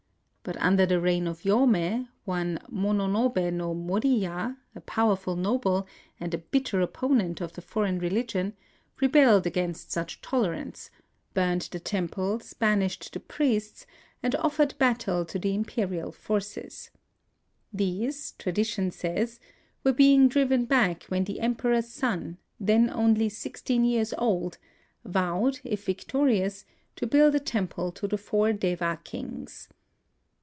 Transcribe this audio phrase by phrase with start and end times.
[0.43, 5.85] But under the reign of Yomei, one Mononobe no Moriya, a powerful noble,
[6.19, 8.53] and a bitter opponent of the foreign religion,
[8.99, 10.89] rebelled against such toler ance,
[11.35, 13.85] burned the temples, banished the priests,
[14.23, 16.89] and offered battle to the imperial forces.
[17.71, 19.39] These, tradition says,
[19.83, 22.39] were being driven back when the Emperor's son—
[22.69, 24.57] then only sixteen years old—
[25.05, 26.65] vowed if victorious
[26.95, 29.69] to build a temple to the Four Deva Kings.